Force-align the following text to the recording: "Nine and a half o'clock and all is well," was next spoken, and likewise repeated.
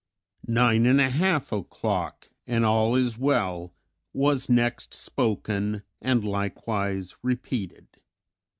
"Nine 0.47 0.87
and 0.87 0.99
a 0.99 1.11
half 1.11 1.51
o'clock 1.51 2.27
and 2.47 2.65
all 2.65 2.95
is 2.95 3.19
well," 3.19 3.71
was 4.13 4.49
next 4.49 4.95
spoken, 4.95 5.83
and 6.01 6.25
likewise 6.25 7.15
repeated. 7.21 7.85